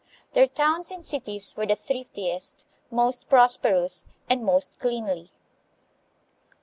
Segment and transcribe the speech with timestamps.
[0.33, 5.29] Their towns and cities were the thriftiest, most prosperous, and most cleanly.